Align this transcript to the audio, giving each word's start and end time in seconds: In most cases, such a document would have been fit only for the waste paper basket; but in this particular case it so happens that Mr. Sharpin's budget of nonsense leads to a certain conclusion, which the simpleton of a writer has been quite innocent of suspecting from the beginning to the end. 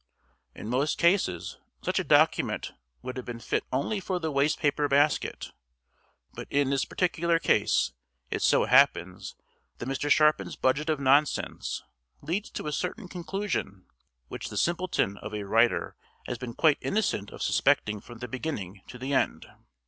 In 0.55 0.67
most 0.67 0.97
cases, 0.97 1.59
such 1.83 1.99
a 1.99 2.03
document 2.03 2.71
would 3.03 3.17
have 3.17 3.25
been 3.27 3.39
fit 3.39 3.63
only 3.71 3.99
for 3.99 4.17
the 4.19 4.31
waste 4.31 4.57
paper 4.57 4.87
basket; 4.87 5.51
but 6.33 6.47
in 6.49 6.71
this 6.71 6.85
particular 6.85 7.37
case 7.37 7.91
it 8.31 8.41
so 8.41 8.65
happens 8.65 9.35
that 9.77 9.87
Mr. 9.87 10.09
Sharpin's 10.09 10.55
budget 10.55 10.89
of 10.89 10.99
nonsense 10.99 11.83
leads 12.23 12.49
to 12.49 12.65
a 12.65 12.71
certain 12.71 13.07
conclusion, 13.09 13.85
which 14.27 14.49
the 14.49 14.57
simpleton 14.57 15.17
of 15.19 15.35
a 15.35 15.43
writer 15.43 15.95
has 16.25 16.39
been 16.39 16.55
quite 16.55 16.79
innocent 16.81 17.29
of 17.29 17.43
suspecting 17.43 18.01
from 18.01 18.17
the 18.17 18.27
beginning 18.27 18.81
to 18.87 18.97
the 18.97 19.13
end. 19.13 19.45